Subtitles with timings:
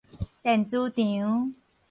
[0.41, 1.53] 電磁場